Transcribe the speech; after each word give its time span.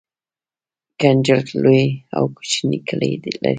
ګنجګل 0.99 1.49
لوی 1.63 1.85
او 2.17 2.23
کوچني 2.35 2.79
کلي 2.87 3.11
لري 3.21 3.33